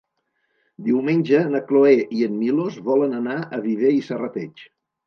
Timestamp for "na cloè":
1.57-1.93